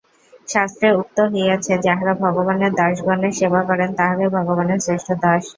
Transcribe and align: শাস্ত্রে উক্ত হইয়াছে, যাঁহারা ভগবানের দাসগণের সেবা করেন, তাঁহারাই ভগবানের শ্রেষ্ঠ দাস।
শাস্ত্রে 0.47 0.87
উক্ত 0.95 1.17
হইয়াছে, 1.31 1.73
যাঁহারা 1.85 2.13
ভগবানের 2.23 2.71
দাসগণের 2.79 3.33
সেবা 3.39 3.61
করেন, 3.69 3.89
তাঁহারাই 3.99 4.29
ভগবানের 4.37 4.79
শ্রেষ্ঠ 4.85 5.07
দাস। 5.23 5.43